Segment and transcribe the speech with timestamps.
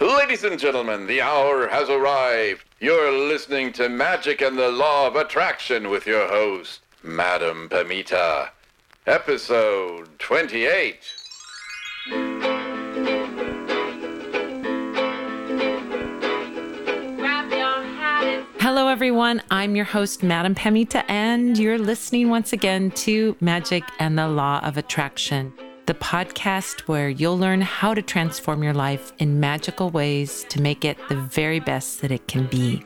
[0.00, 2.64] Ladies and gentlemen, the hour has arrived.
[2.80, 8.50] You're listening to Magic and the Law of Attraction with your host, Madam Pamita.
[9.06, 10.98] Episode 28.
[18.58, 19.40] Hello, everyone.
[19.52, 24.58] I'm your host, Madam Pamita, and you're listening once again to Magic and the Law
[24.64, 25.52] of Attraction,
[25.86, 30.84] the podcast where you'll learn how to transform your life in magical ways to make
[30.84, 32.84] it the very best that it can be.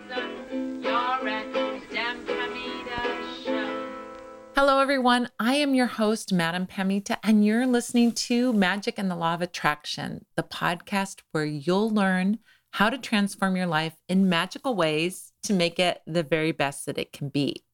[4.55, 5.31] Hello, everyone.
[5.39, 9.41] I am your host, Madam Pamita, and you're listening to Magic and the Law of
[9.41, 12.39] Attraction, the podcast where you'll learn
[12.73, 16.99] how to transform your life in magical ways to make it the very best that
[16.99, 17.65] it can be.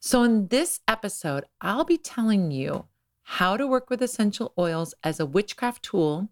[0.00, 2.86] So, in this episode, I'll be telling you
[3.24, 6.28] how to work with essential oils as a witchcraft tool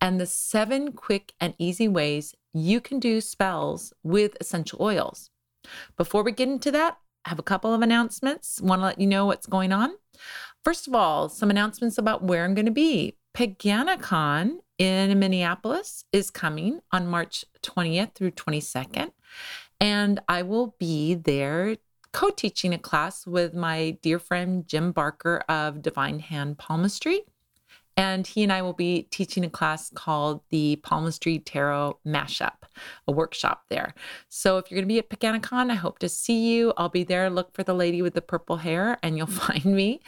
[0.00, 5.30] and the seven quick and easy ways you can do spells with essential oils.
[5.96, 8.60] Before we get into that, I have a couple of announcements.
[8.60, 9.94] Want to let you know what's going on.
[10.64, 13.16] First of all, some announcements about where I'm going to be.
[13.34, 19.10] Paganicon in Minneapolis is coming on March 20th through 22nd.
[19.80, 21.76] And I will be there
[22.16, 27.20] co teaching a class with my dear friend Jim Barker of Divine Hand Palmistry.
[27.98, 32.64] And he and I will be teaching a class called the Palmistry Tarot Mashup,
[33.06, 33.94] a workshop there.
[34.30, 36.72] So if you're going to be at Paganicon, I hope to see you.
[36.78, 37.28] I'll be there.
[37.28, 40.00] Look for the lady with the purple hair and you'll find me.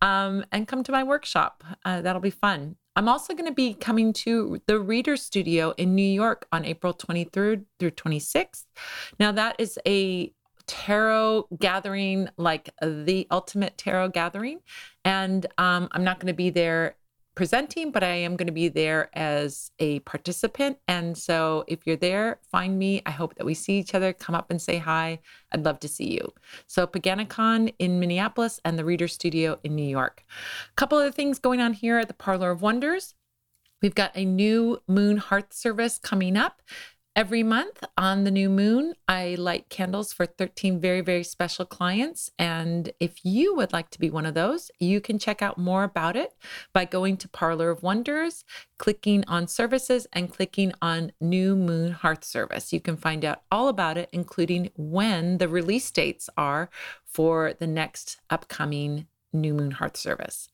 [0.00, 1.62] Um, and come to my workshop.
[1.84, 2.74] Uh, that'll be fun.
[2.96, 6.92] I'm also going to be coming to the Reader Studio in New York on April
[6.92, 8.64] 23rd through 26th.
[9.20, 10.32] Now, that is a
[10.66, 14.60] tarot gathering, like the ultimate tarot gathering.
[15.04, 16.96] And um, I'm not going to be there
[17.34, 20.78] presenting, but I am going to be there as a participant.
[20.86, 23.02] And so if you're there, find me.
[23.06, 24.12] I hope that we see each other.
[24.12, 25.18] Come up and say hi.
[25.50, 26.32] I'd love to see you.
[26.66, 30.24] So Paganicon in Minneapolis and the Reader Studio in New York.
[30.70, 33.14] A couple of things going on here at the Parlor of Wonders.
[33.80, 36.62] We've got a new moon hearth service coming up.
[37.14, 42.30] Every month on the new moon, I light candles for 13 very, very special clients.
[42.38, 45.84] And if you would like to be one of those, you can check out more
[45.84, 46.32] about it
[46.72, 48.44] by going to Parlor of Wonders,
[48.78, 52.72] clicking on services, and clicking on New Moon Hearth Service.
[52.72, 56.70] You can find out all about it, including when the release dates are
[57.04, 60.48] for the next upcoming New Moon Hearth Service.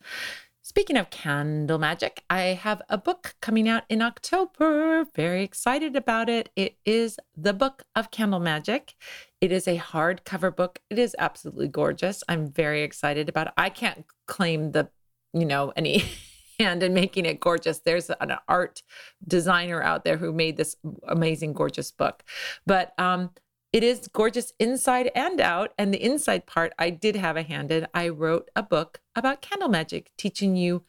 [0.68, 5.06] Speaking of candle magic, I have a book coming out in October.
[5.16, 6.50] Very excited about it.
[6.56, 8.94] It is The Book of Candle Magic.
[9.40, 10.80] It is a hardcover book.
[10.90, 12.22] It is absolutely gorgeous.
[12.28, 13.54] I'm very excited about it.
[13.56, 14.90] I can't claim the,
[15.32, 16.04] you know, any
[16.60, 17.78] hand in making it gorgeous.
[17.78, 18.82] There's an art
[19.26, 20.76] designer out there who made this
[21.08, 22.22] amazing, gorgeous book.
[22.66, 23.30] But um,
[23.78, 25.72] it is gorgeous inside and out.
[25.78, 27.86] And the inside part, I did have a hand in.
[27.94, 30.82] I wrote a book about candle magic, teaching you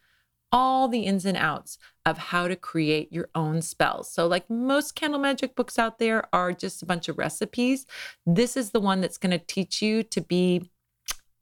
[0.52, 4.12] all the ins and outs of how to create your own spells.
[4.12, 7.86] So, like most candle magic books out there are just a bunch of recipes.
[8.26, 10.72] This is the one that's going to teach you to be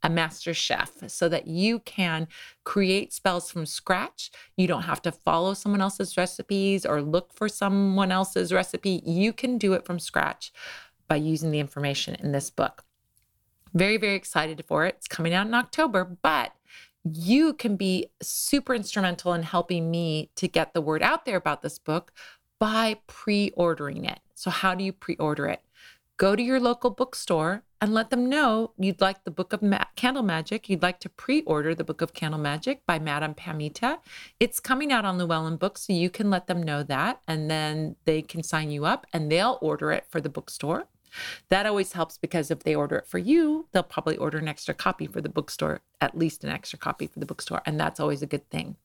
[0.03, 2.27] a master chef so that you can
[2.65, 4.31] create spells from scratch.
[4.55, 9.01] You don't have to follow someone else's recipes or look for someone else's recipe.
[9.05, 10.51] You can do it from scratch
[11.07, 12.83] by using the information in this book.
[13.73, 14.95] Very, very excited for it.
[14.97, 16.53] It's coming out in October, but
[17.03, 21.61] you can be super instrumental in helping me to get the word out there about
[21.61, 22.11] this book
[22.59, 24.19] by pre ordering it.
[24.33, 25.61] So, how do you pre order it?
[26.17, 29.83] Go to your local bookstore and let them know you'd like the Book of Ma-
[29.95, 30.67] Candle Magic.
[30.67, 33.99] You'd like to pre order the Book of Candle Magic by Madame Pamita.
[34.39, 37.95] It's coming out on Llewellyn Books, so you can let them know that, and then
[38.05, 40.87] they can sign you up and they'll order it for the bookstore.
[41.49, 44.73] That always helps because if they order it for you, they'll probably order an extra
[44.73, 47.61] copy for the bookstore, at least an extra copy for the bookstore.
[47.65, 48.75] And that's always a good thing.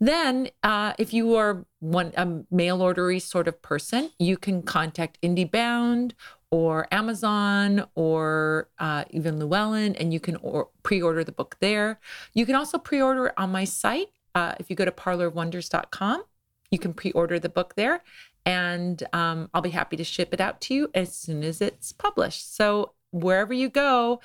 [0.00, 5.20] Then, uh, if you are one a mail ordery sort of person, you can contact
[5.22, 6.12] IndieBound
[6.50, 12.00] or Amazon or uh, even Llewellyn, and you can or- pre-order the book there.
[12.34, 14.08] You can also pre-order it on my site.
[14.34, 16.24] Uh, if you go to parlorofwonders.com,
[16.70, 18.02] you can pre-order the book there,
[18.46, 21.92] and um, I'll be happy to ship it out to you as soon as it's
[21.92, 22.54] published.
[22.56, 24.20] So wherever you go,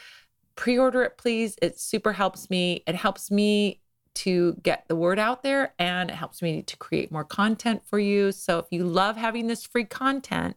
[0.56, 1.56] pre-order it, please.
[1.62, 2.84] It super helps me.
[2.86, 3.82] It helps me
[4.14, 7.98] to get the word out there and it helps me to create more content for
[7.98, 8.32] you.
[8.32, 10.56] So if you love having this free content,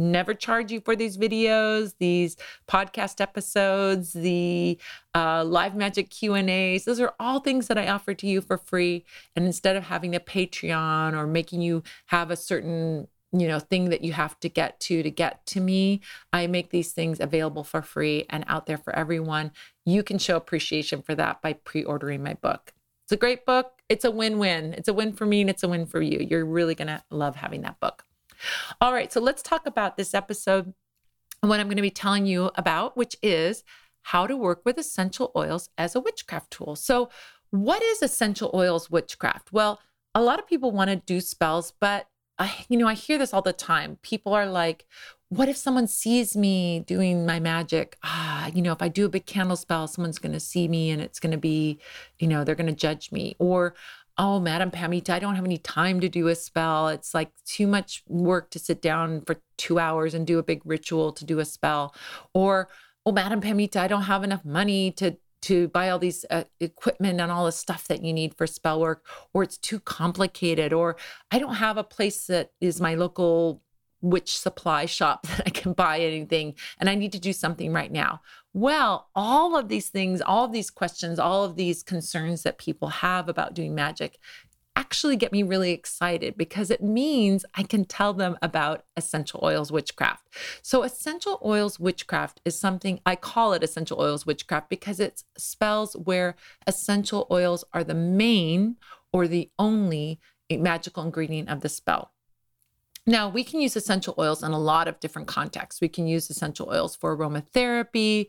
[0.00, 2.36] never charge you for these videos, these
[2.68, 4.78] podcast episodes, the
[5.14, 6.84] uh, live magic Q and A's.
[6.84, 9.04] Those are all things that I offer to you for free.
[9.36, 13.90] And instead of having a Patreon or making you have a certain you know thing
[13.90, 16.00] that you have to get to to get to me
[16.32, 19.52] i make these things available for free and out there for everyone.
[19.84, 22.72] You can show appreciation for that by pre-ordering my book.
[23.04, 23.82] It's a great book.
[23.88, 24.74] It's a win-win.
[24.74, 26.18] It's a win for me and it's a win for you.
[26.18, 28.04] You're really going to love having that book
[28.80, 30.72] all right so let's talk about this episode
[31.42, 33.64] and what i'm going to be telling you about which is
[34.02, 37.08] how to work with essential oils as a witchcraft tool so
[37.50, 39.80] what is essential oils witchcraft well
[40.14, 42.06] a lot of people want to do spells but
[42.40, 43.98] I, you know, I hear this all the time.
[44.00, 44.86] People are like,
[45.28, 47.96] what if someone sees me doing my magic?
[48.02, 50.90] Ah, you know, if I do a big candle spell, someone's going to see me
[50.90, 51.78] and it's going to be,
[52.18, 53.36] you know, they're going to judge me.
[53.38, 53.74] Or,
[54.18, 56.88] oh, Madam Pamita, I don't have any time to do a spell.
[56.88, 60.62] It's like too much work to sit down for two hours and do a big
[60.64, 61.94] ritual to do a spell.
[62.34, 62.68] Or,
[63.06, 67.18] oh, Madam Pamita, I don't have enough money to to buy all these uh, equipment
[67.18, 70.96] and all the stuff that you need for spell work, or it's too complicated, or
[71.30, 73.62] I don't have a place that is my local
[74.02, 77.92] witch supply shop that I can buy anything and I need to do something right
[77.92, 78.20] now.
[78.52, 82.88] Well, all of these things, all of these questions, all of these concerns that people
[82.88, 84.18] have about doing magic
[84.76, 89.70] actually get me really excited because it means I can tell them about essential oils
[89.70, 90.26] witchcraft.
[90.62, 95.94] So, essential oils witchcraft is something I call it essential oils witchcraft because it's spells
[95.94, 96.34] where
[96.66, 98.76] essential oils are the main
[99.12, 100.18] or the only
[100.50, 102.12] magical ingredient of the spell.
[103.06, 105.80] Now, we can use essential oils in a lot of different contexts.
[105.80, 108.26] We can use essential oils for aromatherapy.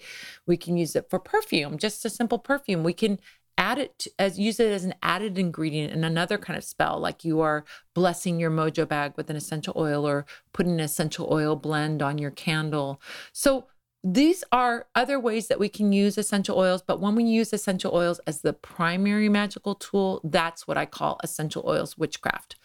[0.47, 2.83] We can use it for perfume, just a simple perfume.
[2.83, 3.19] We can
[3.57, 6.99] add it to, as use it as an added ingredient in another kind of spell
[6.99, 7.63] like you are
[7.93, 12.17] blessing your mojo bag with an essential oil or putting an essential oil blend on
[12.17, 12.99] your candle
[13.33, 13.67] so
[14.03, 17.93] these are other ways that we can use essential oils but when we use essential
[17.93, 22.55] oils as the primary magical tool that's what i call essential oils witchcraft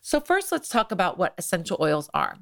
[0.00, 2.38] so first let's talk about what essential oils are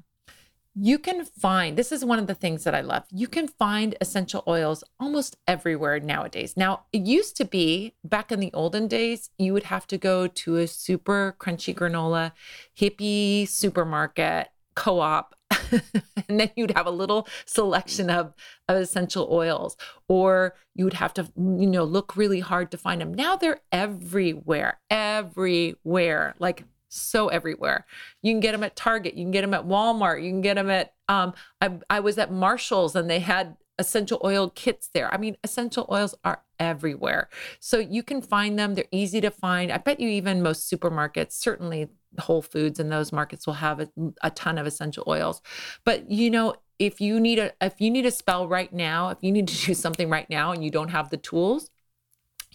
[0.81, 3.03] you can find this is one of the things that I love.
[3.11, 6.55] You can find essential oils almost everywhere nowadays.
[6.55, 10.27] Now, it used to be back in the olden days, you would have to go
[10.27, 12.31] to a super crunchy granola
[12.79, 15.35] hippie supermarket co op.
[16.27, 18.33] and then you'd have a little selection of,
[18.67, 19.77] of essential oils,
[20.07, 23.13] or you would have to, you know, look really hard to find them.
[23.13, 26.35] Now they're everywhere, everywhere.
[26.39, 27.85] Like so everywhere.
[28.21, 30.55] You can get them at Target, you can get them at Walmart, you can get
[30.55, 35.11] them at um I I was at Marshalls and they had essential oil kits there.
[35.13, 37.29] I mean, essential oils are everywhere.
[37.59, 39.71] So you can find them, they're easy to find.
[39.71, 41.87] I bet you even most supermarkets, certainly
[42.19, 43.89] Whole Foods and those markets will have a,
[44.23, 45.41] a ton of essential oils.
[45.85, 49.19] But you know, if you need a if you need a spell right now, if
[49.21, 51.69] you need to do something right now and you don't have the tools,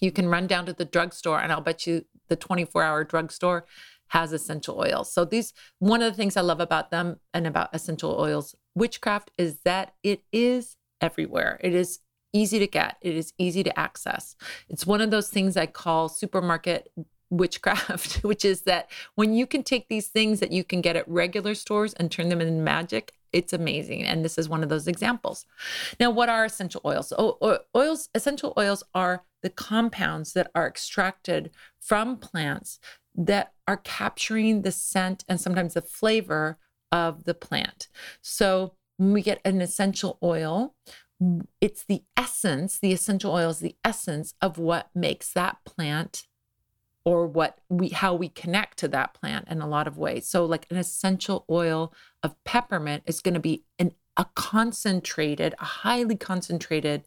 [0.00, 3.66] you can run down to the drugstore and I'll bet you the 24-hour drugstore
[4.08, 5.12] has essential oils.
[5.12, 9.30] So these one of the things I love about them and about essential oils witchcraft
[9.38, 11.60] is that it is everywhere.
[11.62, 12.00] It is
[12.32, 12.96] easy to get.
[13.00, 14.36] It is easy to access.
[14.68, 16.90] It's one of those things I call supermarket
[17.36, 21.08] witchcraft, which is that when you can take these things that you can get at
[21.08, 24.04] regular stores and turn them into magic, it's amazing.
[24.04, 25.44] And this is one of those examples.
[25.98, 27.12] Now, what are essential oils?
[27.18, 31.50] Oh, oils, essential oils are the compounds that are extracted
[31.80, 32.78] from plants
[33.14, 36.58] that are capturing the scent and sometimes the flavor
[36.92, 37.88] of the plant.
[38.22, 40.74] So when we get an essential oil,
[41.60, 46.26] it's the essence, the essential oil is the essence of what makes that plant
[47.04, 50.26] or what we how we connect to that plant in a lot of ways.
[50.26, 51.92] So like an essential oil
[52.22, 57.04] of peppermint is going to be an a concentrated, a highly concentrated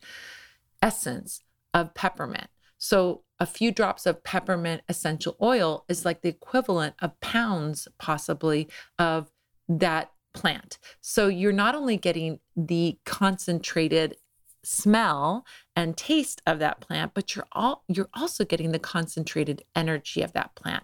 [0.81, 1.41] essence
[1.73, 2.47] of peppermint.
[2.77, 8.67] So a few drops of peppermint essential oil is like the equivalent of pounds, possibly,
[8.99, 9.31] of
[9.69, 10.77] that plant.
[11.01, 14.17] So you're not only getting the concentrated
[14.63, 15.45] smell
[15.75, 20.33] and taste of that plant but you're all you're also getting the concentrated energy of
[20.33, 20.83] that plant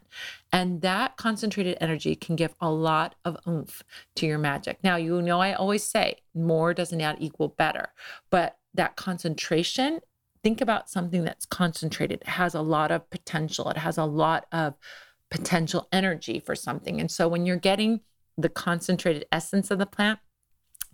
[0.51, 3.84] and that concentrated energy can give a lot of oomph
[4.15, 7.89] to your magic now you know i always say more doesn't add equal better
[8.30, 10.00] but that concentration
[10.44, 12.22] think about something that's concentrated.
[12.22, 14.75] It has a lot of potential, it has a lot of
[15.32, 17.00] potential energy for something.
[17.00, 18.01] And so when you're getting
[18.38, 20.20] the concentrated essence of the plant,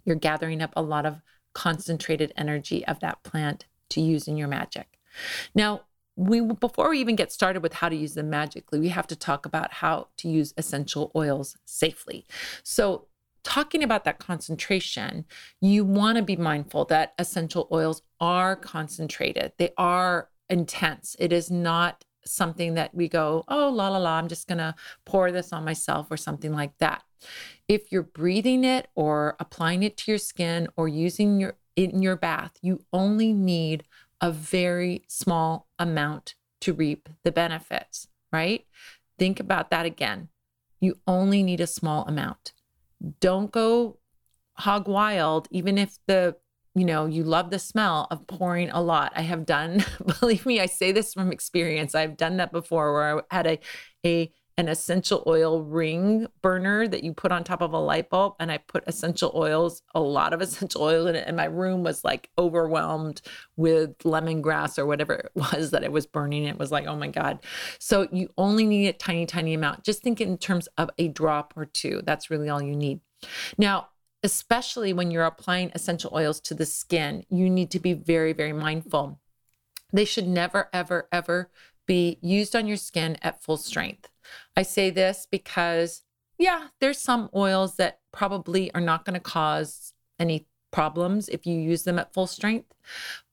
[0.05, 1.21] you're gathering up a lot of
[1.59, 4.97] concentrated energy of that plant to use in your magic.
[5.53, 5.81] Now,
[6.15, 9.15] we before we even get started with how to use them magically, we have to
[9.15, 12.25] talk about how to use essential oils safely.
[12.63, 13.07] So
[13.43, 15.25] talking about that concentration,
[15.59, 19.51] you want to be mindful that essential oils are concentrated.
[19.57, 21.17] They are intense.
[21.19, 24.75] It is not something that we go, oh, la la la, I'm just going to
[25.05, 27.03] pour this on myself or something like that.
[27.67, 32.15] If you're breathing it or applying it to your skin or using your in your
[32.17, 33.83] bath, you only need
[34.19, 38.65] a very small amount to reap the benefits, right?
[39.17, 40.29] Think about that again.
[40.81, 42.53] You only need a small amount.
[43.21, 43.99] Don't go
[44.55, 46.35] hog wild, even if the
[46.75, 49.11] you know, you love the smell of pouring a lot.
[49.15, 49.83] I have done,
[50.19, 51.95] believe me, I say this from experience.
[51.95, 53.59] I've done that before where I had a
[54.05, 58.33] a an essential oil ring burner that you put on top of a light bulb
[58.41, 61.81] and I put essential oils, a lot of essential oil in it and my room
[61.81, 63.21] was like overwhelmed
[63.55, 66.43] with lemongrass or whatever it was that it was burning.
[66.43, 67.39] It was like, "Oh my god."
[67.79, 69.83] So you only need a tiny tiny amount.
[69.83, 72.01] Just think in terms of a drop or two.
[72.05, 72.99] That's really all you need.
[73.57, 73.89] Now,
[74.23, 78.53] especially when you're applying essential oils to the skin, you need to be very, very
[78.53, 79.19] mindful.
[79.93, 81.49] They should never, ever, ever
[81.87, 84.09] be used on your skin at full strength.
[84.55, 86.03] I say this because,
[86.37, 91.59] yeah, there's some oils that probably are not going to cause any problems if you
[91.59, 92.73] use them at full strength,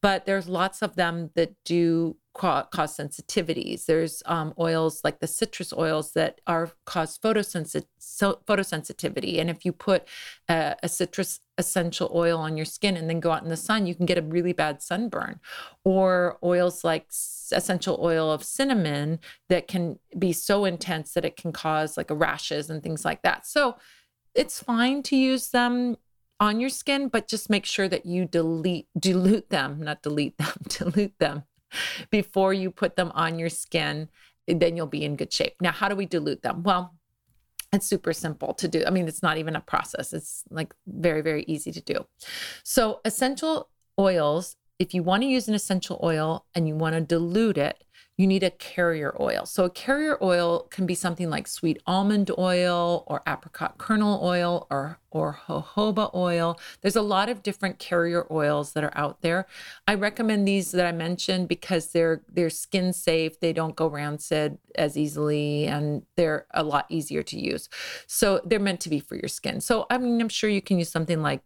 [0.01, 3.85] but there's lots of them that do cause sensitivities.
[3.85, 9.39] There's um, oils like the citrus oils that are cause so, photosensitivity.
[9.39, 10.07] And if you put
[10.47, 13.87] a, a citrus essential oil on your skin and then go out in the sun,
[13.87, 15.39] you can get a really bad sunburn.
[15.83, 17.07] Or oils like
[17.51, 22.69] essential oil of cinnamon that can be so intense that it can cause like rashes
[22.69, 23.47] and things like that.
[23.47, 23.77] So
[24.35, 25.97] it's fine to use them
[26.39, 30.53] on your skin, but just make sure that you delete dilute them, not delete them,
[30.67, 31.43] dilute them
[32.11, 34.09] before you put them on your skin,
[34.47, 35.53] then you'll be in good shape.
[35.61, 36.63] Now, how do we dilute them?
[36.63, 36.95] Well,
[37.73, 38.83] it's super simple to do.
[38.87, 40.13] I mean, it's not even a process.
[40.13, 42.05] It's like very, very easy to do.
[42.63, 47.01] So, essential oils, if you want to use an essential oil and you want to
[47.01, 47.83] dilute it,
[48.17, 49.45] you need a carrier oil.
[49.45, 54.65] So, a carrier oil can be something like sweet almond oil or apricot kernel oil
[54.71, 56.59] or, or jojoba oil.
[56.81, 59.45] There's a lot of different carrier oils that are out there.
[59.87, 64.57] I recommend these that I mentioned because they're they're skin safe, they don't go rancid
[64.75, 67.69] as easily, and they're a lot easier to use.
[68.07, 69.61] So, they're meant to be for your skin.
[69.61, 71.41] So, I mean, I'm sure you can use something like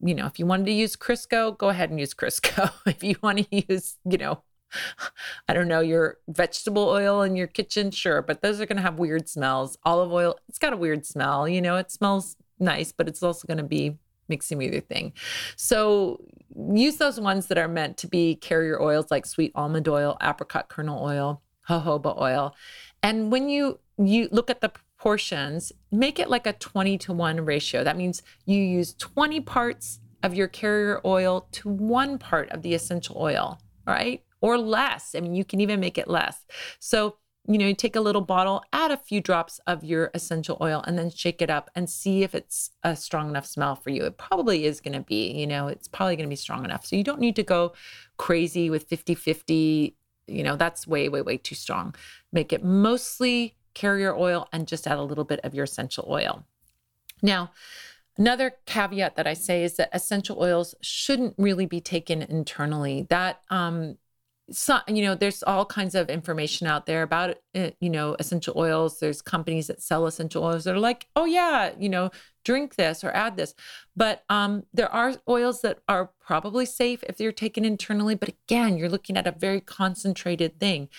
[0.00, 2.70] you know, if you wanted to use Crisco, go ahead and use Crisco.
[2.86, 4.42] if you want to use, you know,
[5.48, 8.82] I don't know, your vegetable oil in your kitchen, sure, but those are going to
[8.82, 9.78] have weird smells.
[9.84, 11.48] Olive oil, it's got a weird smell.
[11.48, 15.12] You know, it smells nice, but it's also going to be mixing with your thing.
[15.56, 16.24] So
[16.72, 20.68] use those ones that are meant to be carrier oils like sweet almond oil, apricot
[20.68, 22.54] kernel oil, jojoba oil.
[23.02, 27.44] And when you you look at the proportions, make it like a 20 to 1
[27.44, 27.84] ratio.
[27.84, 32.74] That means you use 20 parts of your carrier oil to one part of the
[32.74, 34.24] essential oil, right?
[34.44, 35.14] Or less.
[35.14, 36.44] I mean, you can even make it less.
[36.78, 37.16] So,
[37.48, 40.84] you know, you take a little bottle, add a few drops of your essential oil,
[40.86, 44.04] and then shake it up and see if it's a strong enough smell for you.
[44.04, 46.84] It probably is going to be, you know, it's probably going to be strong enough.
[46.84, 47.72] So you don't need to go
[48.18, 49.96] crazy with 50 50.
[50.26, 51.94] You know, that's way, way, way too strong.
[52.30, 56.44] Make it mostly carrier oil and just add a little bit of your essential oil.
[57.22, 57.50] Now,
[58.16, 63.06] Another caveat that I say is that essential oils shouldn't really be taken internally.
[63.10, 63.96] That um,
[64.50, 68.54] so, you know, there's all kinds of information out there about, eh, you know, essential
[68.56, 69.00] oils.
[69.00, 72.10] There's companies that sell essential oils that are like, oh, yeah, you know,
[72.44, 73.54] drink this or add this.
[73.96, 78.14] But um, there are oils that are probably safe if they're taken internally.
[78.14, 80.90] But again, you're looking at a very concentrated thing.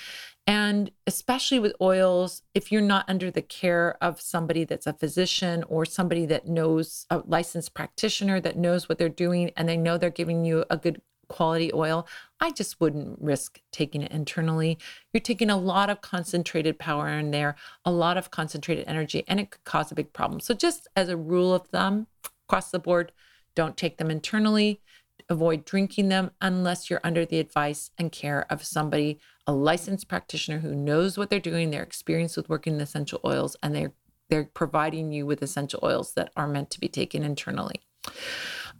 [0.47, 5.63] And especially with oils, if you're not under the care of somebody that's a physician
[5.67, 9.97] or somebody that knows a licensed practitioner that knows what they're doing and they know
[9.97, 12.07] they're giving you a good quality oil,
[12.39, 14.77] I just wouldn't risk taking it internally.
[15.13, 19.39] You're taking a lot of concentrated power in there, a lot of concentrated energy, and
[19.39, 20.39] it could cause a big problem.
[20.39, 22.07] So, just as a rule of thumb,
[22.47, 23.11] across the board,
[23.55, 24.81] don't take them internally.
[25.29, 30.59] Avoid drinking them unless you're under the advice and care of somebody, a licensed practitioner
[30.59, 33.93] who knows what they're doing, they're experienced with working in essential oils, and they're
[34.29, 37.81] they're providing you with essential oils that are meant to be taken internally.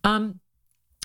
[0.04, 0.40] Um,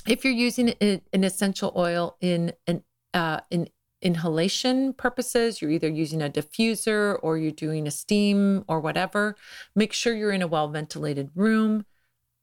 [0.07, 3.69] if you're using an essential oil in an uh, in
[4.03, 9.37] inhalation purposes, you're either using a diffuser or you're doing a steam or whatever,
[9.75, 11.85] make sure you're in a well ventilated room.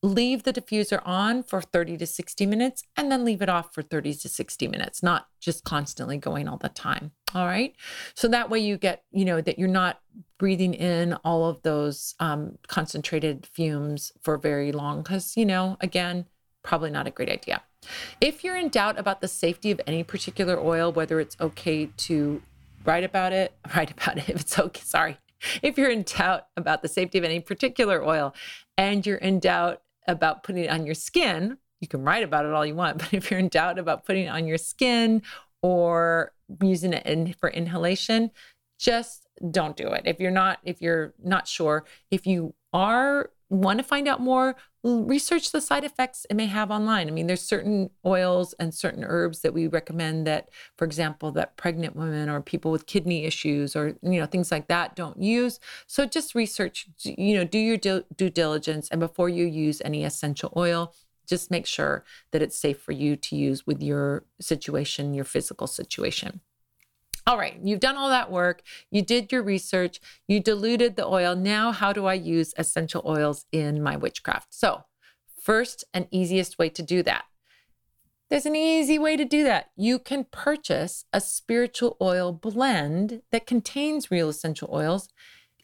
[0.03, 3.81] Leave the diffuser on for 30 to 60 minutes and then leave it off for
[3.81, 7.11] 30 to 60 minutes, not just constantly going all the time.
[7.33, 7.75] All right.
[8.13, 9.99] So that way you get, you know, that you're not
[10.37, 16.25] breathing in all of those um, concentrated fumes for very long because, you know, again,
[16.67, 17.61] probably not a great idea.
[18.19, 22.41] If you're in doubt about the safety of any particular oil, whether it's okay to
[22.83, 25.17] write about it, write about it if it's okay, sorry.
[25.61, 28.35] If you're in doubt about the safety of any particular oil
[28.77, 32.51] and you're in doubt about putting it on your skin, you can write about it
[32.51, 32.97] all you want.
[32.97, 35.21] But if you're in doubt about putting it on your skin
[35.61, 38.31] or using it in, for inhalation,
[38.77, 40.03] just don't do it.
[40.05, 44.55] If you're not if you're not sure, if you are want to find out more,
[44.83, 47.07] research the side effects it may have online.
[47.07, 51.55] I mean, there's certain oils and certain herbs that we recommend that, for example, that
[51.57, 55.59] pregnant women or people with kidney issues or you know things like that don't use.
[55.87, 60.53] So just research, you know, do your due diligence, and before you use any essential
[60.55, 60.93] oil,
[61.27, 65.67] just make sure that it's safe for you to use with your situation, your physical
[65.67, 66.41] situation.
[67.27, 68.61] All right, you've done all that work.
[68.89, 69.99] You did your research.
[70.29, 71.35] You diluted the oil.
[71.35, 74.53] Now, how do I use essential oils in my witchcraft?
[74.53, 74.83] So,
[75.43, 77.25] first and easiest way to do that.
[78.29, 79.71] There's an easy way to do that.
[79.75, 85.09] You can purchase a spiritual oil blend that contains real essential oils.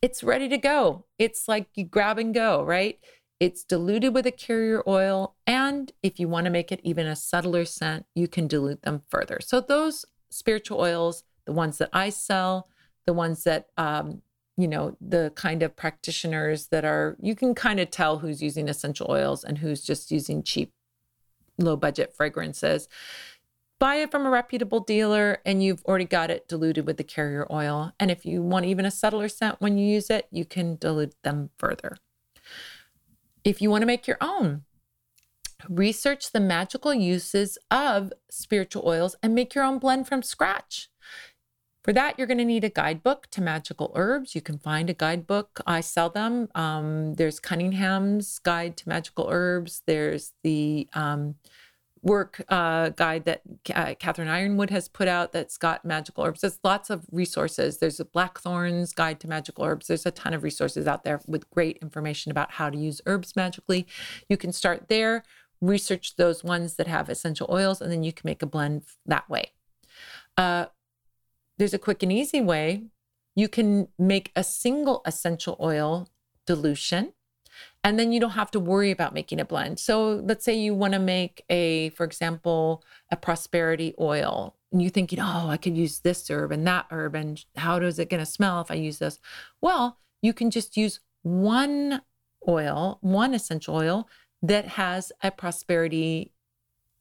[0.02, 1.06] It's ready to go.
[1.18, 3.00] It's like you grab and go, right?
[3.40, 5.36] It's diluted with a carrier oil.
[5.48, 9.02] And if you want to make it even a subtler scent, you can dilute them
[9.10, 9.40] further.
[9.42, 12.70] So, those spiritual oils, the ones that I sell,
[13.06, 14.22] the ones that, um,
[14.58, 18.70] you know, the kind of practitioners that are, you can kind of tell who's using
[18.70, 20.72] essential oils and who's just using cheap,
[21.58, 22.88] low budget fragrances.
[23.80, 27.48] Buy it from a reputable dealer and you've already got it diluted with the carrier
[27.52, 27.92] oil.
[28.00, 31.16] And if you want even a subtler scent when you use it, you can dilute
[31.24, 31.98] them further.
[33.44, 34.64] If you want to make your own,
[35.70, 40.90] research the magical uses of spiritual oils and make your own blend from scratch.
[41.84, 44.36] For that, you're going to need a guidebook to magical herbs.
[44.36, 45.60] You can find a guidebook.
[45.68, 46.48] I sell them.
[46.56, 49.82] Um, there's Cunningham's Guide to Magical Herbs.
[49.86, 51.36] There's the um,
[52.02, 53.42] work uh, guide that
[53.74, 56.42] uh, Catherine Yronwode has put out that's got magical herbs.
[56.42, 57.80] There's lots of resources.
[57.80, 59.88] There's a Blackthorn's Guide to Magical Herbs.
[59.88, 63.36] There's a ton of resources out there with great information about how to use herbs
[63.36, 63.88] magically.
[64.30, 65.24] You can start there,
[65.60, 69.30] research those ones that have essential oils, and then you can make a blend that
[69.30, 69.52] way.
[70.38, 70.68] Uh,
[71.58, 72.84] there's a quick and easy way.
[73.36, 76.10] You can make a single essential oil
[76.46, 77.14] dilution
[77.84, 79.80] and then you don't have to worry about making a blend.
[79.80, 84.92] So let's say you want to make a, for example, a prosperity oil, and you're
[84.92, 88.24] thinking, oh, I could use this herb and that herb, and how is it going
[88.24, 89.20] to smell if I use this?
[89.62, 92.02] Well, you can just use one
[92.48, 94.08] oil, one essential oil
[94.42, 96.34] that has a prosperity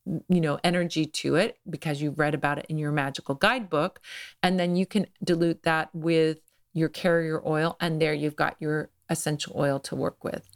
[0.05, 4.01] you know energy to it because you've read about it in your magical guidebook
[4.43, 6.39] and then you can dilute that with
[6.73, 10.49] your carrier oil and there you've got your essential oil to work with.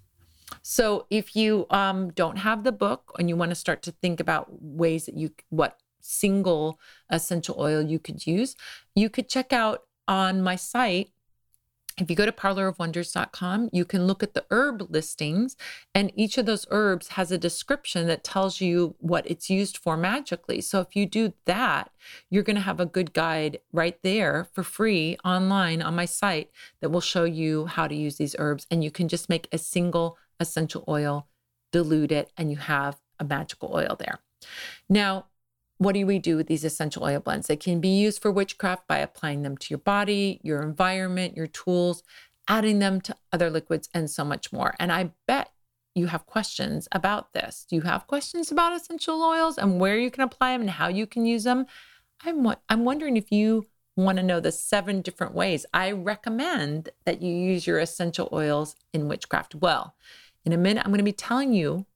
[0.62, 4.20] So if you um, don't have the book and you want to start to think
[4.20, 6.78] about ways that you what single
[7.10, 8.56] essential oil you could use,
[8.94, 11.10] you could check out on my site
[11.98, 15.56] if you go to parlorofwonders.com, you can look at the herb listings,
[15.94, 19.96] and each of those herbs has a description that tells you what it's used for
[19.96, 20.60] magically.
[20.60, 21.90] So if you do that,
[22.28, 26.50] you're going to have a good guide right there for free online on my site
[26.80, 28.66] that will show you how to use these herbs.
[28.70, 31.28] And you can just make a single essential oil,
[31.72, 34.18] dilute it, and you have a magical oil there.
[34.88, 35.26] Now,
[35.78, 37.46] what do we do with these essential oil blends?
[37.46, 41.46] They can be used for witchcraft by applying them to your body, your environment, your
[41.46, 42.02] tools,
[42.48, 44.74] adding them to other liquids, and so much more.
[44.78, 45.50] And I bet
[45.94, 47.66] you have questions about this.
[47.68, 50.88] Do you have questions about essential oils and where you can apply them and how
[50.88, 51.66] you can use them?
[52.24, 55.64] I'm, I'm wondering if you want to know the seven different ways.
[55.72, 59.54] I recommend that you use your essential oils in witchcraft.
[59.54, 59.94] Well,
[60.44, 61.86] in a minute, I'm going to be telling you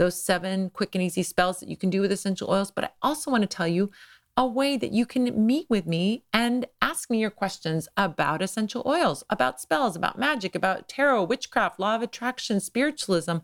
[0.00, 2.70] those seven quick and easy spells that you can do with essential oils.
[2.70, 3.90] But I also want to tell you
[4.34, 8.82] a way that you can meet with me and ask me your questions about essential
[8.86, 13.36] oils, about spells, about magic, about tarot, witchcraft, law of attraction, spiritualism,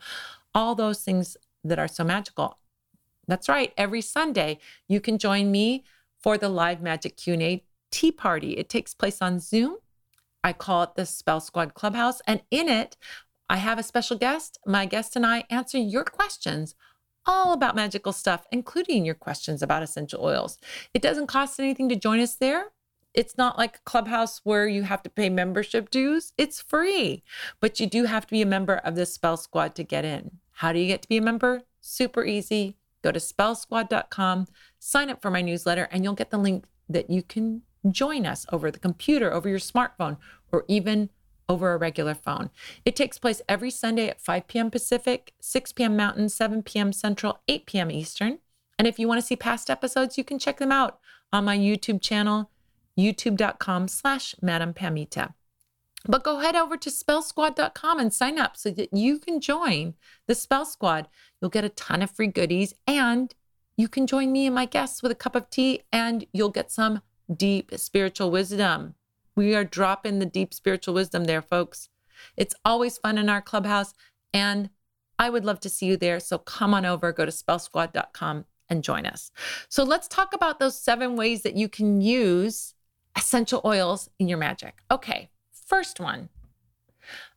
[0.54, 2.56] all those things that are so magical.
[3.28, 3.74] That's right.
[3.76, 5.84] Every Sunday, you can join me
[6.22, 8.52] for the live magic Q&A tea party.
[8.52, 9.76] It takes place on Zoom.
[10.42, 12.22] I call it the Spell Squad Clubhouse.
[12.26, 12.96] And in it,
[13.48, 14.59] I have a special guest.
[14.66, 16.74] My guest and I answer your questions
[17.26, 20.59] all about magical stuff, including your questions about essential oils.
[20.94, 22.66] It doesn't cost anything to join us there.
[23.14, 26.32] It's not like a clubhouse where you have to pay membership dues.
[26.37, 27.22] It's free,
[27.61, 30.38] but you do have to be a member of the Spell Squad to get in.
[30.52, 31.62] How do you get to be a member?
[31.80, 32.76] Super easy.
[33.02, 37.22] Go to spellsquad.com, sign up for my newsletter, and you'll get the link that you
[37.22, 40.16] can join us over the computer, over your smartphone,
[40.52, 41.11] or even
[41.48, 42.50] over a regular phone.
[42.85, 44.70] It takes place every Sunday at 5 p.m.
[44.70, 45.96] Pacific, 6 p.m.
[45.96, 46.92] Mountain, 7 p.m.
[46.92, 47.90] Central, 8 p.m.
[47.90, 48.38] Eastern.
[48.78, 50.98] And if you want to see past episodes, you can check them out
[51.32, 52.50] on my YouTube channel,
[52.98, 55.35] youtube.com slash Madam Pamita.
[56.09, 59.94] But go head over to spellsquad.com and sign up so that you can join
[60.26, 61.09] the Spell Squad.
[61.40, 63.35] You'll get a ton of free goodies and
[63.76, 66.70] you can join me and my guests with a cup of tea and you'll get
[66.70, 67.02] some
[67.35, 68.94] deep spiritual wisdom.
[69.37, 71.90] We are dropping the deep spiritual wisdom there, folks.
[72.37, 73.94] It's always fun in our clubhouse
[74.33, 74.70] and
[75.18, 76.20] I would love to see you there.
[76.20, 79.31] So come on over, go to spellsquad.com and join us.
[79.68, 82.75] So let's talk about those seven ways that you can use
[83.16, 84.79] essential oils in your magic.
[84.90, 86.29] Okay, first one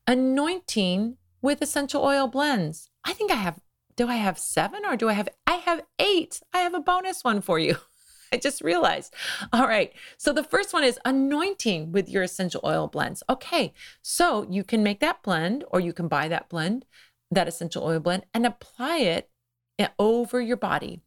[0.07, 2.89] anointing with essential oil blends.
[3.03, 3.59] I think I have,
[3.95, 6.41] do I have seven or do I have, I have eight.
[6.51, 7.77] I have a bonus one for you.
[8.31, 9.13] I just realized.
[9.51, 9.93] All right.
[10.17, 13.23] So the first one is anointing with your essential oil blends.
[13.29, 13.73] Okay.
[14.01, 16.85] So you can make that blend or you can buy that blend,
[17.31, 19.29] that essential oil blend, and apply it
[19.77, 21.01] eh, over your body.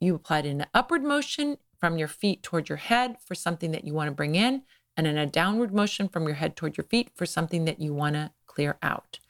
[0.00, 3.70] You apply it in an upward motion from your feet toward your head for something
[3.72, 4.62] that you want to bring in,
[4.96, 7.94] and in a downward motion from your head toward your feet for something that you
[7.94, 9.20] want to clear out.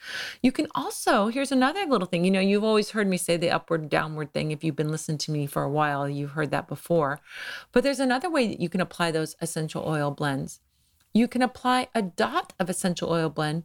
[0.43, 2.25] You can also, here's another little thing.
[2.25, 4.53] You know, you've always heard me say the upward downward thing.
[4.53, 7.21] If you've been listening to me for a while, you've heard that before.
[7.71, 10.61] But there's another way that you can apply those essential oil blends.
[11.12, 13.64] You can apply a dot of essential oil blend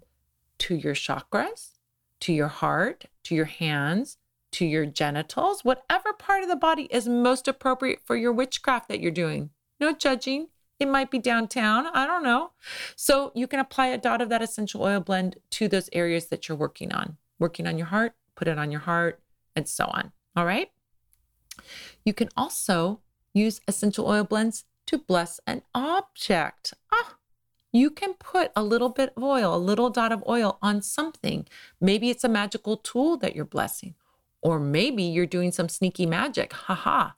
[0.58, 1.78] to your chakras,
[2.20, 4.18] to your heart, to your hands,
[4.52, 9.00] to your genitals, whatever part of the body is most appropriate for your witchcraft that
[9.00, 9.52] you're doing.
[9.80, 10.50] No judging.
[10.80, 11.88] It might be downtown.
[11.88, 12.52] I don't know.
[12.96, 16.48] So you can apply a dot of that essential oil blend to those areas that
[16.48, 17.18] you're working on.
[17.40, 19.22] Working on your heart, put it on your heart,
[19.56, 20.12] and so on.
[20.36, 20.72] All right.
[22.04, 23.00] You can also
[23.34, 26.74] use essential oil blends to bless an object.
[26.92, 27.18] Ah,
[27.72, 31.48] you can put a little bit of oil, a little dot of oil on something.
[31.80, 33.96] Maybe it's a magical tool that you're blessing,
[34.42, 36.54] or maybe you're doing some sneaky magic.
[36.54, 37.12] Haha.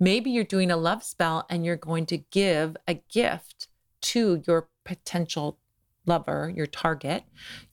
[0.00, 3.68] Maybe you're doing a love spell and you're going to give a gift
[4.00, 5.58] to your potential
[6.06, 7.24] lover, your target.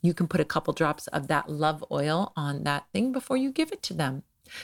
[0.01, 3.51] You can put a couple drops of that love oil on that thing before you
[3.51, 4.23] give it to them.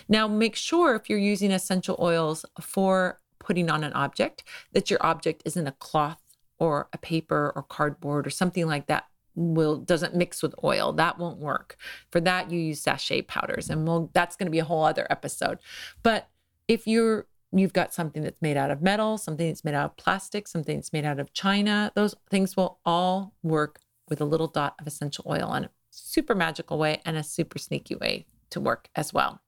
[0.10, 5.04] Now, make sure if you're using essential oils for putting on an object that your
[5.06, 6.21] object isn't a cloth
[6.60, 11.17] or a paper or cardboard or something like that will doesn't mix with oil that
[11.17, 11.76] won't work
[12.12, 15.08] for that you use sachet powders and we'll that's going to be a whole other
[15.10, 15.58] episode
[16.04, 16.30] but
[16.67, 17.26] if you're
[17.59, 20.75] you've got something that's made out of metal, something that's made out of plastic, something
[20.77, 21.91] that's made out of china.
[21.95, 26.35] Those things will all work with a little dot of essential oil in a super
[26.35, 29.41] magical way and a super sneaky way to work as well.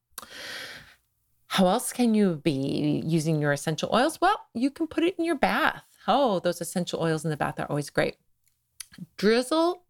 [1.47, 4.19] How else can you be using your essential oils?
[4.19, 5.83] Well, you can put it in your bath.
[6.07, 8.17] Oh, those essential oils in the bath are always great.
[9.17, 9.83] Drizzle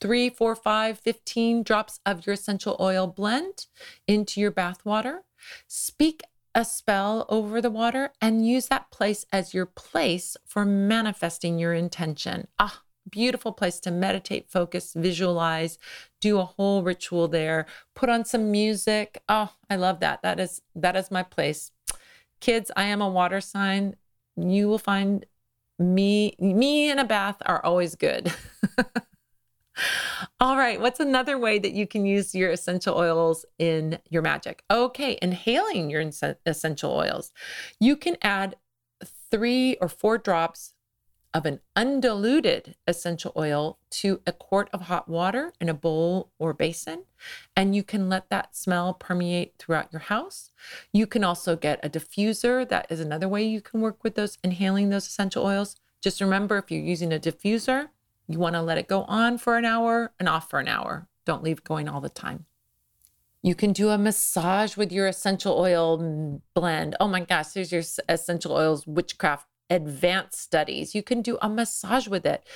[0.00, 3.66] three, four, five, 15 drops of your essential oil blend
[4.08, 5.22] into your bath water.
[5.68, 6.22] Speak
[6.54, 11.72] a spell over the water and use that place as your place for manifesting your
[11.72, 12.48] intention.
[12.58, 15.78] Ah, beautiful place to meditate, focus, visualize,
[16.20, 17.66] do a whole ritual there.
[17.94, 19.22] Put on some music.
[19.28, 20.22] Oh, I love that.
[20.22, 21.70] That is that is my place.
[22.40, 23.96] Kids, I am a water sign.
[24.36, 25.26] You will find
[25.78, 28.32] me me in a bath are always good.
[30.40, 30.80] All right.
[30.80, 34.62] What's another way that you can use your essential oils in your magic?
[34.70, 35.18] Okay.
[35.22, 36.04] Inhaling your
[36.46, 37.32] essential oils.
[37.80, 38.56] You can add
[39.30, 40.74] three or four drops
[41.34, 46.52] of an undiluted essential oil to a quart of hot water in a bowl or
[46.52, 47.04] basin.
[47.56, 50.50] And you can let that smell permeate throughout your house.
[50.92, 52.68] You can also get a diffuser.
[52.68, 55.76] That is another way you can work with those, inhaling those essential oils.
[56.02, 57.88] Just remember if you're using a diffuser,
[58.32, 61.08] you want to let it go on for an hour and off for an hour.
[61.24, 62.46] Don't leave going all the time.
[63.42, 66.96] You can do a massage with your essential oil blend.
[67.00, 70.94] Oh my gosh, there's your essential oils witchcraft advanced studies.
[70.94, 72.46] You can do a massage with it.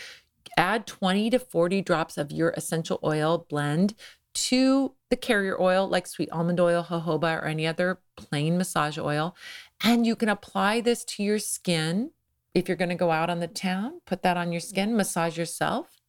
[0.57, 3.95] Add 20 to 40 drops of your essential oil blend
[4.35, 9.35] to the carrier oil like sweet almond oil, jojoba, or any other plain massage oil.
[9.83, 12.11] And you can apply this to your skin
[12.57, 15.37] if you're going to go out on the town, put that on your skin, massage
[15.37, 16.01] yourself.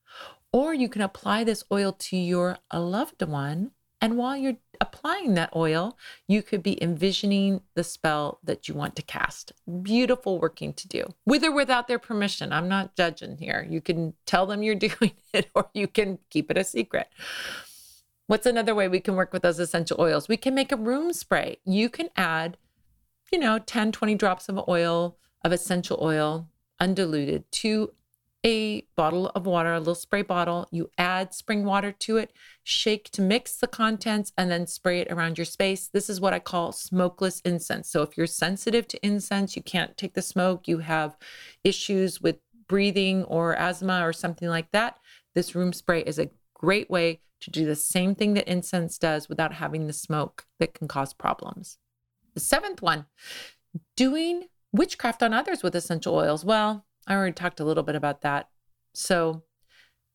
[0.53, 3.71] Or you can apply this oil to your loved one.
[3.99, 8.95] And while you're applying that oil, you could be envisioning the spell that you want
[8.95, 9.51] to cast.
[9.81, 12.53] Beautiful working to do, with or without their permission.
[12.53, 13.67] I'm not judging here.
[13.69, 17.09] You can tell them you're doing it, or you can keep it a secret.
[18.27, 20.29] What's another way we can work with those essential oils?
[20.29, 21.57] We can make a room spray.
[21.65, 22.55] You can add,
[23.33, 27.91] you know, 10, 20 drops of oil of essential oil undiluted to
[28.45, 30.67] a bottle of water, a little spray bottle.
[30.71, 32.33] You add spring water to it,
[32.63, 35.87] shake to mix the contents, and then spray it around your space.
[35.87, 37.89] This is what I call smokeless incense.
[37.89, 41.17] So if you're sensitive to incense, you can't take the smoke, you have
[41.63, 44.99] issues with breathing or asthma or something like that,
[45.33, 49.29] this room spray is a great way to do the same thing that incense does
[49.29, 51.77] without having the smoke that can cause problems.
[52.33, 53.05] The seventh one,
[53.95, 56.43] doing witchcraft on others with essential oils.
[56.43, 58.49] Well, I already talked a little bit about that.
[58.93, 59.43] So,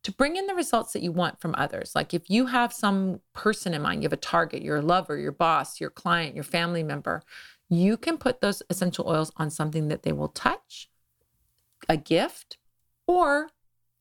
[0.05, 3.21] to bring in the results that you want from others, like if you have some
[3.35, 6.83] person in mind, you have a target, your lover, your boss, your client, your family
[6.83, 7.23] member,
[7.69, 10.91] you can put those essential oils on something that they will touch,
[11.88, 12.59] a gift,
[13.07, 13.51] or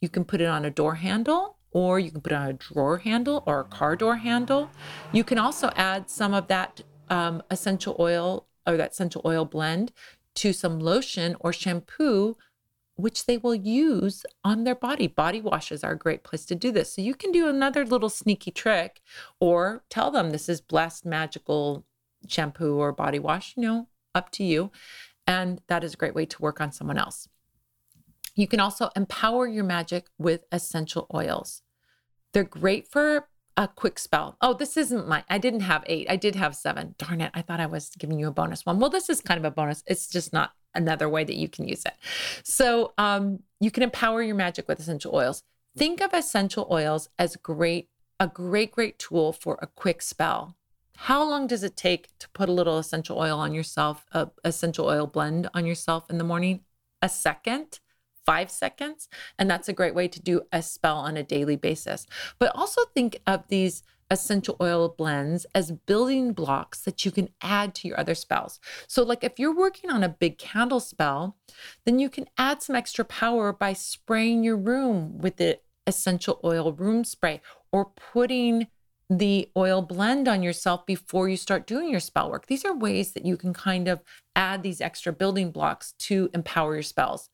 [0.01, 2.97] you can put it on a door handle or you can put on a drawer
[2.97, 4.69] handle or a car door handle.
[5.11, 9.91] You can also add some of that um, essential oil or that essential oil blend
[10.35, 12.37] to some lotion or shampoo,
[12.95, 15.07] which they will use on their body.
[15.07, 16.93] Body washes are a great place to do this.
[16.93, 19.01] So you can do another little sneaky trick
[19.39, 21.85] or tell them this is blessed magical
[22.27, 24.71] shampoo or body wash, you know, up to you.
[25.25, 27.27] And that is a great way to work on someone else.
[28.35, 31.61] You can also empower your magic with essential oils.
[32.33, 34.37] They're great for a quick spell.
[34.41, 36.07] Oh, this isn't my, I didn't have eight.
[36.09, 36.95] I did have seven.
[36.97, 37.31] Darn it.
[37.33, 38.79] I thought I was giving you a bonus one.
[38.79, 39.83] Well, this is kind of a bonus.
[39.85, 41.93] It's just not another way that you can use it.
[42.43, 45.43] So um, you can empower your magic with essential oils.
[45.77, 50.55] Think of essential oils as great, a great, great tool for a quick spell.
[50.97, 54.85] How long does it take to put a little essential oil on yourself, a essential
[54.85, 56.61] oil blend on yourself in the morning?
[57.01, 57.79] A second
[58.25, 59.07] five seconds.
[59.37, 62.05] And that's a great way to do a spell on a daily basis.
[62.39, 67.73] But also think of these essential oil blends as building blocks that you can add
[67.73, 68.59] to your other spells.
[68.87, 71.37] So, like if you're working on a big candle spell,
[71.85, 76.73] then you can add some extra power by spraying your room with the essential oil
[76.73, 78.67] room spray or putting
[79.09, 82.47] the oil blend on yourself before you start doing your spell work.
[82.47, 84.01] These are ways that you can kind of
[84.35, 87.29] add these extra building blocks to empower your spells.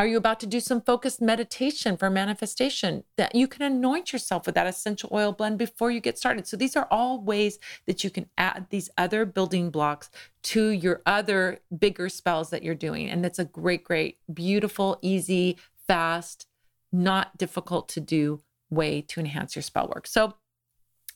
[0.00, 3.04] Are you about to do some focused meditation for manifestation?
[3.18, 6.46] That you can anoint yourself with that essential oil blend before you get started.
[6.46, 10.08] So these are all ways that you can add these other building blocks
[10.44, 13.10] to your other bigger spells that you're doing.
[13.10, 16.46] And it's a great, great, beautiful, easy, fast,
[16.90, 20.06] not difficult to do way to enhance your spell work.
[20.06, 20.32] So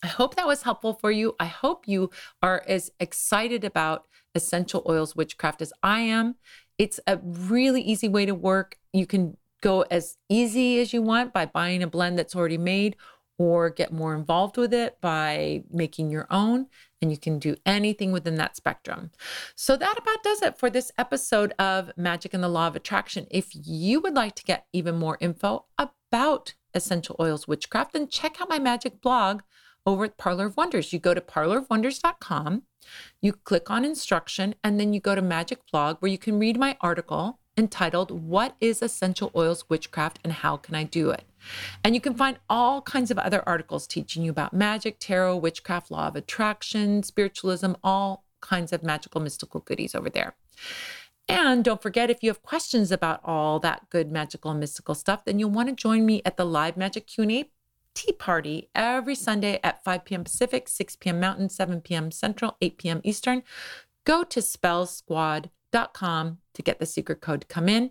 [0.02, 1.36] I hope that was helpful for you.
[1.40, 2.10] I hope you
[2.42, 6.34] are as excited about essential oils witchcraft as I am.
[6.78, 8.78] It's a really easy way to work.
[8.92, 12.96] You can go as easy as you want by buying a blend that's already made
[13.38, 16.66] or get more involved with it by making your own.
[17.00, 19.10] And you can do anything within that spectrum.
[19.54, 23.26] So, that about does it for this episode of Magic and the Law of Attraction.
[23.30, 28.40] If you would like to get even more info about essential oils witchcraft, then check
[28.40, 29.42] out my magic blog
[29.86, 30.92] over at Parlor of Wonders.
[30.92, 32.62] You go to parlorofwonders.com,
[33.20, 36.58] you click on instruction, and then you go to Magic Blog where you can read
[36.58, 41.24] my article entitled What is Essential Oils Witchcraft and How Can I Do It?
[41.82, 45.90] And you can find all kinds of other articles teaching you about magic, tarot, witchcraft,
[45.90, 50.34] law of attraction, spiritualism, all kinds of magical, mystical goodies over there.
[51.26, 55.24] And don't forget, if you have questions about all that good magical and mystical stuff,
[55.24, 57.44] then you'll want to join me at the live magic Q&A
[57.94, 60.24] tea party every Sunday at 5 p.m.
[60.24, 61.20] Pacific, 6 p.m.
[61.20, 62.10] Mountain, 7 p.m.
[62.10, 63.00] Central, 8 p.m.
[63.04, 63.42] Eastern.
[64.04, 67.90] Go to spellsquad.com to get the secret code to come in.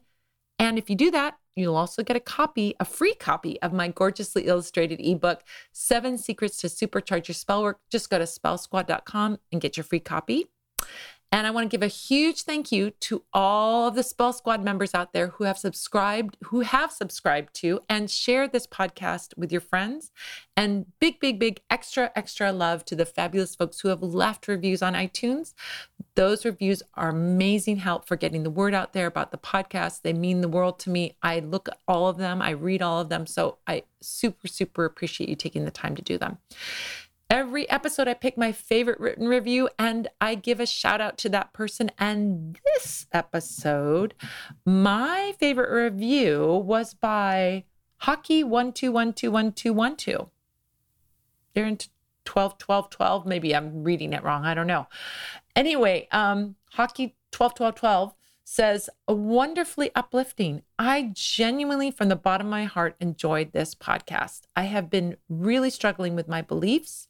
[0.60, 3.88] And if you do that, you'll also get a copy, a free copy of my
[3.88, 7.80] gorgeously illustrated ebook, Seven Secrets to Supercharge Your Spell Work.
[7.90, 10.48] Just go to spellsquad.com and get your free copy.
[11.34, 14.64] And I want to give a huge thank you to all of the Spell Squad
[14.64, 19.52] members out there who have subscribed, who have subscribed to and shared this podcast with
[19.52, 20.12] your friends.
[20.56, 24.84] And big, big, big extra, extra love to the fabulous folks who have left reviews
[24.84, 25.56] on iTunes.
[26.14, 30.04] Those reviews are amazing help for getting the word out there about the podcast.
[30.04, 31.16] They mean the world to me.
[31.24, 33.26] I look at all of them, I read all of them.
[33.26, 36.38] So I super, super appreciate you taking the time to do them.
[37.34, 41.30] Every episode, I pick my favorite written review and I give a shout out to
[41.30, 41.90] that person.
[41.98, 44.14] And this episode,
[44.68, 47.64] my favorite review was by
[48.04, 50.30] Hockey12121212.
[51.56, 51.80] They're in
[52.24, 53.26] 12, 12, 12.
[53.26, 54.46] Maybe I'm reading it wrong.
[54.46, 54.86] I don't know.
[55.56, 60.62] Anyway, um, Hockey 12, 12, 12 says, wonderfully uplifting.
[60.78, 64.42] I genuinely, from the bottom of my heart, enjoyed this podcast.
[64.56, 67.08] I have been really struggling with my beliefs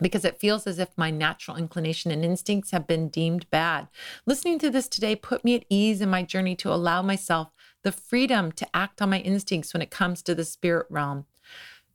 [0.00, 3.88] because it feels as if my natural inclination and instincts have been deemed bad.
[4.26, 7.50] Listening to this today put me at ease in my journey to allow myself
[7.82, 11.26] the freedom to act on my instincts when it comes to the spirit realm.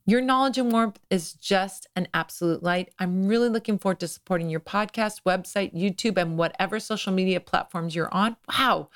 [0.06, 2.92] Your knowledge and warmth is just an absolute light.
[2.98, 7.94] I'm really looking forward to supporting your podcast, website, YouTube, and whatever social media platforms
[7.94, 8.36] you're on.
[8.48, 8.88] Wow.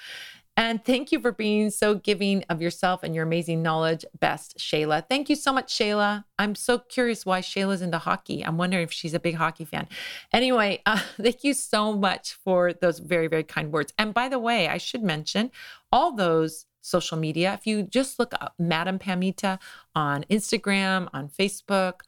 [0.56, 4.04] And thank you for being so giving of yourself and your amazing knowledge.
[4.20, 5.04] Best, Shayla.
[5.08, 6.24] Thank you so much, Shayla.
[6.38, 8.44] I'm so curious why Shayla's into hockey.
[8.44, 9.88] I'm wondering if she's a big hockey fan.
[10.32, 13.92] Anyway, uh, thank you so much for those very, very kind words.
[13.98, 15.50] And by the way, I should mention
[15.90, 17.54] all those social media.
[17.54, 19.58] If you just look up Madam Pamita
[19.96, 22.00] on Instagram, on Facebook,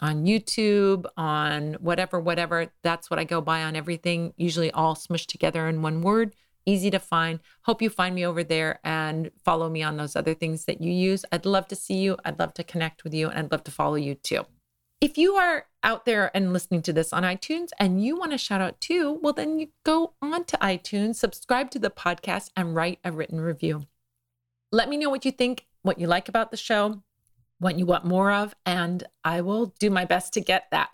[0.00, 5.26] on YouTube, on whatever, whatever, that's what I go by on everything, usually all smushed
[5.26, 6.34] together in one word
[6.68, 7.40] easy to find.
[7.62, 10.92] Hope you find me over there and follow me on those other things that you
[10.92, 11.24] use.
[11.32, 12.16] I'd love to see you.
[12.24, 14.44] I'd love to connect with you and I'd love to follow you too.
[15.00, 18.38] If you are out there and listening to this on iTunes and you want to
[18.38, 22.74] shout out too, well, then you go on to iTunes, subscribe to the podcast, and
[22.74, 23.86] write a written review.
[24.72, 27.02] Let me know what you think, what you like about the show,
[27.60, 30.90] what you want more of, and I will do my best to get that.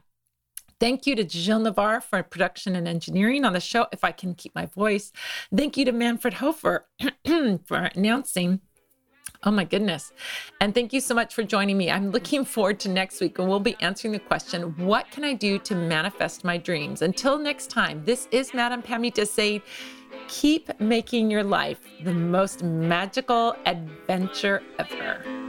[0.80, 4.34] Thank you to Jill Navarre for production and engineering on the show, if I can
[4.34, 5.12] keep my voice.
[5.54, 6.86] Thank you to Manfred Hofer
[7.64, 8.60] for announcing.
[9.46, 10.12] Oh my goodness.
[10.60, 11.90] And thank you so much for joining me.
[11.90, 15.34] I'm looking forward to next week and we'll be answering the question What can I
[15.34, 17.02] do to manifest my dreams?
[17.02, 19.62] Until next time, this is Madame Pamita saying,
[20.28, 25.43] Keep making your life the most magical adventure ever.